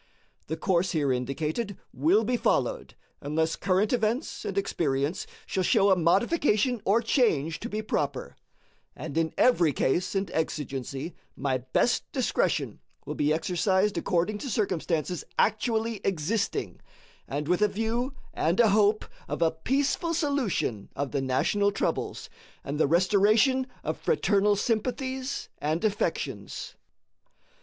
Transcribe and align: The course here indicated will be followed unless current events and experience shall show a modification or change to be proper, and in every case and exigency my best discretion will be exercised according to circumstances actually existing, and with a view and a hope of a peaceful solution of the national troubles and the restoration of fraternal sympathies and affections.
The 0.47 0.57
course 0.57 0.93
here 0.93 1.13
indicated 1.13 1.77
will 1.93 2.23
be 2.23 2.35
followed 2.35 2.95
unless 3.21 3.55
current 3.55 3.93
events 3.93 4.43
and 4.45 4.57
experience 4.57 5.27
shall 5.45 5.61
show 5.61 5.91
a 5.91 5.95
modification 5.95 6.81
or 6.85 7.03
change 7.03 7.59
to 7.59 7.69
be 7.69 7.83
proper, 7.83 8.35
and 8.95 9.15
in 9.15 9.31
every 9.37 9.71
case 9.71 10.15
and 10.15 10.31
exigency 10.31 11.13
my 11.35 11.59
best 11.59 12.11
discretion 12.13 12.79
will 13.05 13.13
be 13.13 13.31
exercised 13.31 13.95
according 13.95 14.39
to 14.39 14.49
circumstances 14.49 15.23
actually 15.37 16.01
existing, 16.03 16.81
and 17.27 17.47
with 17.47 17.61
a 17.61 17.67
view 17.67 18.15
and 18.33 18.59
a 18.59 18.69
hope 18.69 19.05
of 19.27 19.43
a 19.43 19.51
peaceful 19.51 20.15
solution 20.15 20.89
of 20.95 21.11
the 21.11 21.21
national 21.21 21.71
troubles 21.71 22.27
and 22.63 22.79
the 22.79 22.87
restoration 22.87 23.67
of 23.83 23.99
fraternal 23.99 24.55
sympathies 24.55 25.49
and 25.59 25.85
affections. 25.85 26.73